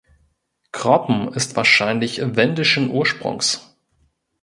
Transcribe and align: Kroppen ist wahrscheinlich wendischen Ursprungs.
Kroppen 0.71 1.27
ist 1.31 1.55
wahrscheinlich 1.55 2.21
wendischen 2.35 2.89
Ursprungs. 2.89 3.77